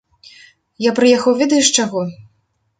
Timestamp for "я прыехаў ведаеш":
0.87-1.71